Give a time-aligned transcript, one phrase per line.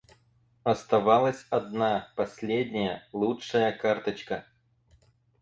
[0.63, 4.47] Оставалась одна, последняя, лучшая карточка.